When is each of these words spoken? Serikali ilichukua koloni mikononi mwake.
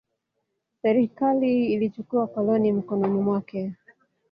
Serikali 0.81 1.65
ilichukua 1.73 2.27
koloni 2.27 2.71
mikononi 2.71 3.21
mwake. 3.21 3.75